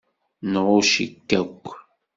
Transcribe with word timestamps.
Nɣucc-ik 0.53 1.29
akk. 1.39 1.65